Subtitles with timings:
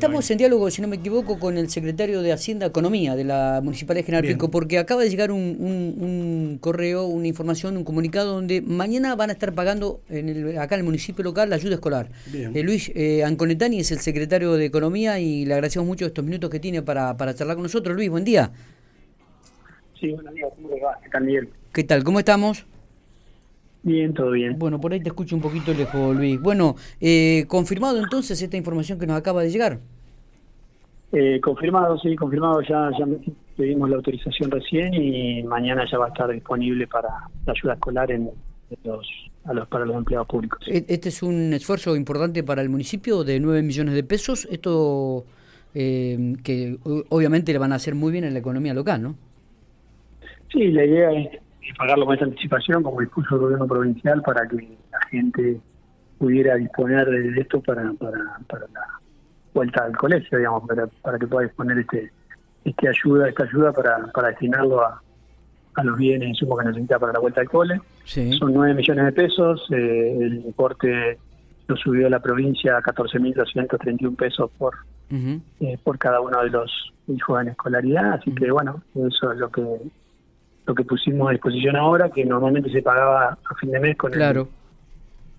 [0.00, 3.60] Estamos en diálogo, si no me equivoco, con el secretario de Hacienda Economía de la
[3.62, 8.62] Municipalidad de General Pico, porque acaba de llegar un, correo, una información, un comunicado donde
[8.62, 12.08] mañana van a estar pagando en el, acá en el municipio local la ayuda escolar.
[12.32, 16.48] Eh, Luis eh, Anconetani es el secretario de Economía y le agradecemos mucho estos minutos
[16.48, 17.94] que tiene para, para charlar con nosotros.
[17.94, 18.50] Luis, buen día.
[20.00, 20.98] Sí, buenos días, ¿cómo le va?
[21.04, 21.50] ¿Qué tal, Miguel?
[21.74, 22.04] ¿Qué tal?
[22.04, 22.64] ¿Cómo estamos?
[23.82, 24.58] Bien, todo bien.
[24.58, 26.40] Bueno, por ahí te escucho un poquito lejos, Luis.
[26.40, 29.78] Bueno, eh, confirmado entonces esta información que nos acaba de llegar.
[31.12, 32.60] Eh, confirmado, sí, confirmado.
[32.62, 33.06] Ya, ya
[33.56, 37.08] pedimos la autorización recién y mañana ya va a estar disponible para
[37.46, 38.30] la ayuda escolar en,
[38.84, 39.08] los,
[39.44, 40.60] a los, para los empleados públicos.
[40.68, 44.46] E, este es un esfuerzo importante para el municipio de 9 millones de pesos.
[44.50, 45.24] Esto
[45.74, 49.16] eh, que obviamente le van a hacer muy bien en la economía local, ¿no?
[50.52, 51.28] Sí, la idea es
[51.76, 54.56] pagarlo con esta anticipación, como dispuso el gobierno provincial, para que
[54.90, 55.60] la gente
[56.18, 59.00] pudiera disponer de esto para, para, para la
[59.54, 62.12] vuelta al colegio, digamos, para, para que pueda disponer este,
[62.64, 65.02] este ayuda, esta ayuda para, para destinarlo a,
[65.74, 67.80] a los bienes insumos que necesita para la vuelta al cole.
[68.04, 71.18] Son 9 millones de pesos, eh, el importe
[71.68, 74.74] lo subió la provincia a 14.231 pesos por
[75.12, 79.50] eh, por cada uno de los hijos en escolaridad, así que bueno, eso es lo
[79.50, 79.62] que
[80.70, 84.14] lo que pusimos a disposición ahora, que normalmente se pagaba a fin de mes con,
[84.14, 84.46] el,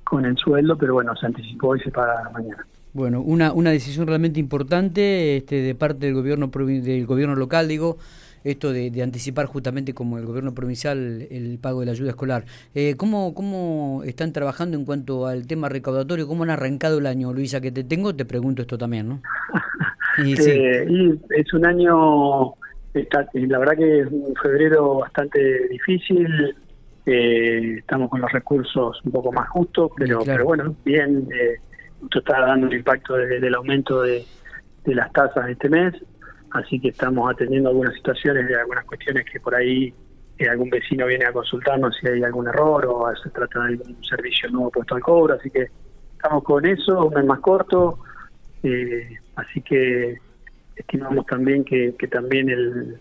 [0.03, 2.65] con el sueldo, pero bueno, se anticipó y se paga mañana.
[2.93, 7.97] Bueno, una, una decisión realmente importante este, de parte del gobierno del gobierno local, digo,
[8.43, 12.43] esto de, anticipar justamente como el gobierno provincial el pago de la ayuda escolar.
[12.75, 16.27] Eh, ¿cómo, ¿Cómo están trabajando en cuanto al tema recaudatorio?
[16.27, 18.13] ¿Cómo han arrancado el año, Luisa, que te tengo?
[18.13, 19.21] Te pregunto esto también, ¿no?
[20.25, 22.55] y, eh, y es un año
[22.93, 26.55] Está, la verdad que es un febrero bastante difícil.
[27.05, 31.27] Eh, estamos con los recursos un poco más justos, pero, pero bueno, bien.
[31.33, 31.55] Eh,
[32.03, 34.25] esto está dando un impacto del aumento de,
[34.85, 35.93] las tasas este mes,
[36.49, 39.93] así que estamos atendiendo algunas situaciones de algunas cuestiones que por ahí
[40.39, 44.03] eh, algún vecino viene a consultarnos si hay algún error o se trata de algún
[44.03, 45.67] servicio nuevo puesto al cobro, así que
[46.13, 47.99] estamos con eso, un mes más corto,
[49.35, 50.17] así que
[50.81, 52.97] estimamos también que, que también el,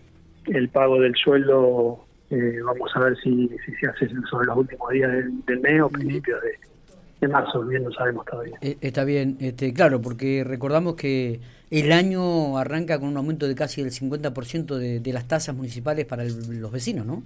[0.47, 4.89] el pago del sueldo, eh, vamos a ver si, si se hace sobre los últimos
[4.91, 5.11] días
[5.45, 8.57] del, mes o principios de, marzo, bien no sabemos todavía.
[8.61, 13.53] Eh, está bien, este, claro, porque recordamos que el año arranca con un aumento de
[13.53, 17.21] casi el 50% de, de las tasas municipales para los vecinos, ¿no?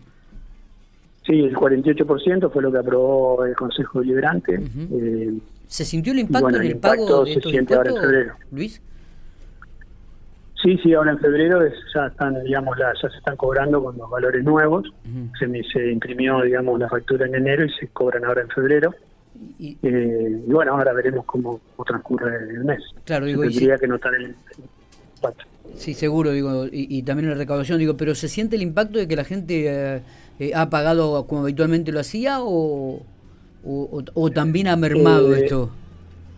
[1.25, 4.59] Sí, el 48% fue lo que aprobó el Consejo Deliberante.
[4.91, 5.33] Eh,
[5.67, 8.05] ¿Se sintió el impacto en el, pago de estos impuestos,
[8.51, 8.81] Luis?
[10.65, 11.61] Sí, sí, ahora en febrero
[11.93, 14.91] ya están, digamos, ya se están cobrando con los valores nuevos.
[15.39, 18.95] se, se imprimió, digamos, la factura en enero y se cobran ahora en febrero.
[19.59, 22.79] Y, eh, bueno, ahora veremos cómo, transcurre el mes.
[23.03, 24.33] Claro, digo, tendría que notar el,
[25.15, 25.45] impacto.
[25.75, 29.15] Sí, seguro, digo, y, también la recaudación, digo, pero ¿se siente el impacto de que
[29.15, 30.01] la gente eh,
[30.39, 33.03] eh, ha pagado como habitualmente lo hacía o,
[33.63, 35.69] o, también ha mermado esto?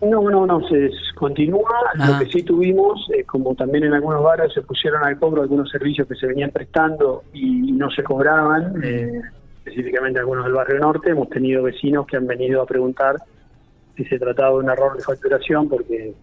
[0.00, 1.70] No, no, no, se continúa.
[1.94, 5.70] Lo que sí tuvimos, eh, como también en algunos barrios se pusieron al cobro algunos
[5.70, 9.20] servicios que se venían prestando y no se cobraban, eh,
[9.58, 13.16] específicamente algunos del barrio norte, hemos tenido vecinos que han venido a preguntar
[13.96, 16.14] si se trataba de un error de facturación porque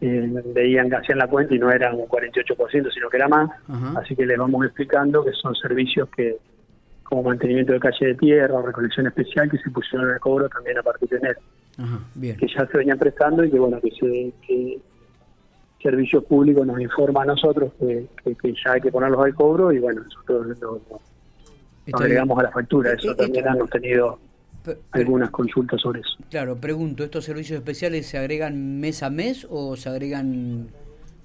[0.00, 3.50] eh, veían que hacían la cuenta y no era un 48%, sino que era más.
[3.96, 6.38] Así que les vamos explicando que son servicios que
[7.10, 10.78] como mantenimiento de calle de tierra o recolección especial que se pusieron al cobro también
[10.78, 11.40] a partir de enero.
[12.38, 14.78] Que ya se venían prestando y que bueno que, se, que
[15.82, 20.02] servicios públicos nos informa a nosotros que, ya hay que ponerlos al cobro y bueno
[20.02, 20.80] nosotros lo,
[21.92, 22.92] agregamos a la factura.
[22.92, 24.18] Eso eh, también hemos tenido
[24.92, 26.16] algunas consultas sobre eso.
[26.30, 30.68] Claro pregunto estos servicios especiales se agregan mes a mes o se agregan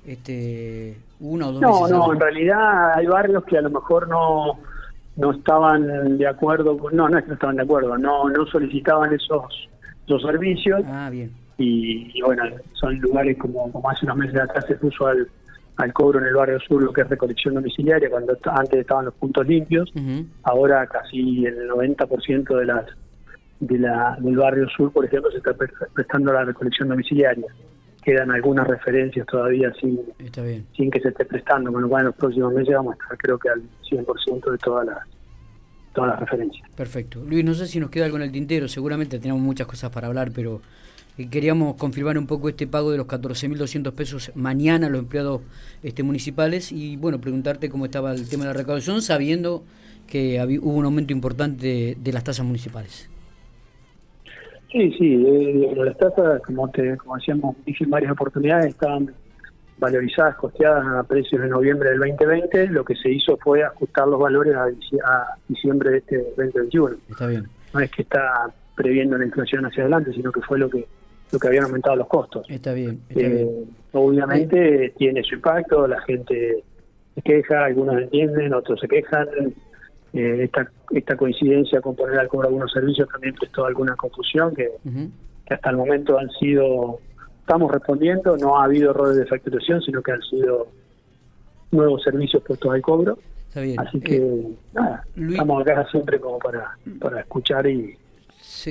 [0.08, 4.60] este uno o dos no no en realidad hay barrios que a lo mejor no
[5.18, 9.14] no estaban de acuerdo no no es que no estaban de acuerdo no no solicitaban
[9.14, 9.70] esos
[10.08, 10.82] los servicios.
[10.86, 11.32] Ah, bien.
[11.58, 12.44] Y, bueno,
[12.74, 15.28] son lugares como, como hace unos meses atrás se puso al,
[15.78, 19.14] al cobro en el barrio sur lo que es recolección domiciliaria, cuando antes estaban los
[19.14, 19.92] puntos limpios,
[20.44, 22.86] ahora casi el 90% de las
[23.62, 25.54] de la, del barrio sur, por ejemplo, se está
[25.94, 27.46] prestando la recolección domiciliaria.
[28.06, 30.00] Quedan algunas referencias todavía sin,
[30.78, 33.18] sin que se esté prestando, con lo cual en los próximos meses vamos a estar
[33.18, 35.00] creo que al 100% de todas las
[35.96, 36.70] todas las referencias.
[36.76, 37.24] Perfecto.
[37.26, 40.08] Luis, no sé si nos queda algo en el tintero, seguramente tenemos muchas cosas para
[40.08, 40.62] hablar, pero
[41.18, 45.42] eh, queríamos confirmar un poco este pago de los 14.200 pesos mañana a los empleados
[45.82, 49.64] este, municipales y bueno, preguntarte cómo estaba el tema de la recaudación, sabiendo
[50.06, 53.10] que hubo un aumento importante de, las tasas municipales.
[54.76, 59.10] Sí, sí, eh, las tasas, como te como decíamos, dije en varias oportunidades, estaban
[59.78, 64.20] valorizadas, costeadas a precios de noviembre del 2020, lo que se hizo fue ajustar los
[64.20, 64.68] valores a,
[65.48, 66.98] diciembre de este 2021.
[67.10, 67.48] Está bien.
[67.74, 70.86] No es que está previendo la inflación hacia adelante, sino que fue lo que
[71.32, 72.46] lo que habían aumentado los costos.
[72.50, 73.00] Está bien.
[73.12, 73.48] Eh,
[73.94, 76.66] obviamente tiene su impacto, la gente
[77.16, 79.26] se queja, algunos entienden, otros se quejan.
[80.16, 84.72] Eh, esta, esta coincidencia con poner al cobro algunos servicios también prestó alguna confusión que,
[85.46, 87.00] que hasta el momento han sido
[87.46, 90.68] estamos respondiendo, no ha habido errores de facturación, sino que han sido
[91.70, 93.20] nuevos servicios puestos al cobro.
[93.78, 97.96] Así que, eh, nada, estamos acá siempre como para, para escuchar y,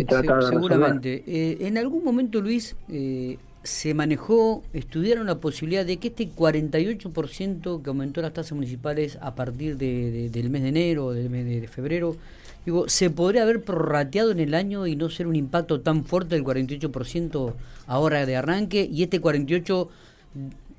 [0.07, 1.25] tratar de Seguramente.
[1.27, 7.83] Eh, en algún momento, Luis, eh, se manejó, estudiaron la posibilidad de que este 48%
[7.83, 11.67] que aumentó las tasas municipales a partir de, del mes de enero, del mes de
[11.67, 12.17] febrero,
[12.65, 16.35] Digo, ¿se podría haber prorrateado en el año y no ser un impacto tan fuerte
[16.35, 17.53] del 48%
[17.87, 19.89] ahora de arranque y este 48%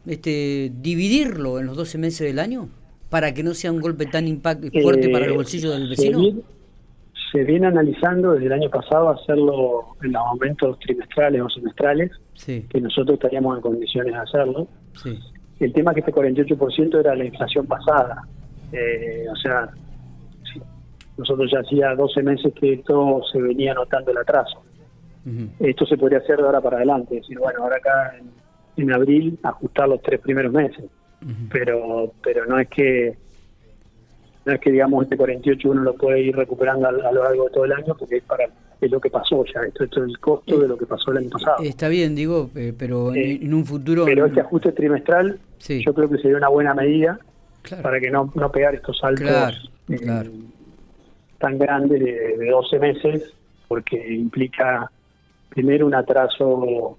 [0.07, 2.69] este, dividirlo en los 12 meses del año
[3.09, 6.19] para que no sea un golpe tan impact fuerte para el eh, bolsillo del vecino?
[7.35, 12.09] Se viene, analizando desde el año pasado hacerlo en los aumentos trimestrales o semestrales,
[12.45, 14.67] que nosotros estaríamos en condiciones de hacerlo.
[15.59, 18.21] El tema es que este 48% era la inflación pasada.
[18.71, 19.69] Eh, o sea,
[21.17, 24.63] nosotros ya hacía 12 meses que esto se venía notando el atraso.
[25.59, 28.15] Esto se podría hacer de ahora para adelante, decir, bueno, ahora acá
[28.77, 30.85] en, abril ajustar los tres primeros meses.
[31.51, 33.17] Pero pero no es que
[34.45, 37.49] no es que digamos este 48 uno lo puede ir recuperando a, lo largo de
[37.49, 38.45] todo el año porque es para
[38.81, 41.17] es lo que pasó ya, esto, esto es el costo de lo que pasó el
[41.17, 41.57] año pasado.
[41.63, 44.03] Está bien, digo, eh, pero en, un futuro...
[44.05, 47.17] Pero este ajuste trimestral yo creo que sería una buena medida
[47.81, 49.27] para que no, no pegar estos saltos
[49.87, 50.31] claro,
[51.39, 53.33] tan grande de, 12 meses,
[53.67, 54.91] porque implica
[55.49, 56.97] primero un atraso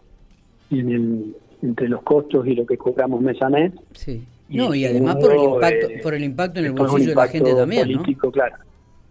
[0.71, 3.73] en el, entre los costos y lo que cobramos mes a mes.
[3.93, 4.25] Sí.
[4.49, 7.55] No, y además por el impacto, por el impacto en el bolsillo de la gente
[7.55, 8.57] también, político, claro.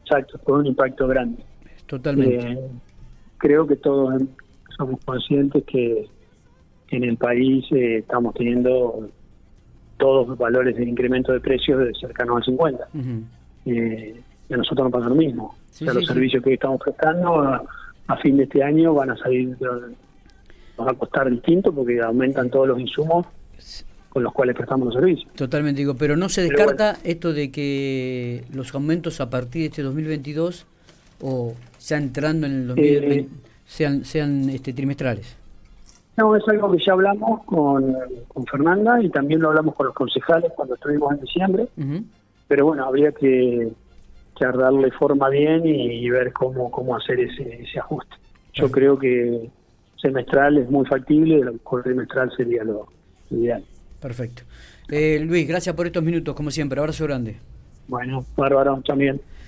[0.01, 1.43] Exacto, por un impacto grande.
[1.87, 2.51] Totalmente.
[2.51, 2.59] Eh,
[3.37, 4.21] creo que todos
[4.77, 6.07] somos conscientes que
[6.89, 9.09] en el país eh, estamos teniendo
[9.97, 12.87] todos los valores de incremento de precios de cercanos al 50
[13.65, 15.45] y a nosotros nos pasa lo mismo.
[15.45, 19.57] o sea, los servicios que estamos prestando a, fin de este año van a salir,
[20.77, 23.25] van a costar distinto porque aumentan todos los insumos
[24.15, 25.29] con los cuales prestamos los servicios.
[25.33, 29.81] Totalmente digo, pero no se descarta esto de que los aumentos a partir de este
[29.81, 30.65] 2022
[31.21, 33.27] o ya entrando en el 2020 eh,
[33.65, 35.35] sean sean este trimestrales.
[36.15, 37.93] No, es algo que ya hablamos con,
[38.29, 41.67] con Fernanda y también lo hablamos con los concejales cuando estuvimos en diciembre.
[42.47, 43.73] Pero bueno, habría que
[44.37, 48.15] que darle forma bien y, ver cómo, cómo hacer ese, ese ajuste.
[48.53, 49.49] Yo creo que
[49.97, 52.87] semestral es muy factible, el trimestral sería lo
[53.29, 53.61] ideal.
[54.01, 54.43] Perfecto.
[54.89, 56.79] Eh, Luis, gracias por estos minutos, como siempre.
[56.79, 57.37] Abrazo grande.
[57.87, 59.21] Bueno, bárbaro, también.